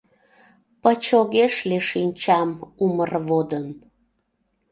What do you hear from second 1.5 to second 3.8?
лий шинчам умыр водын.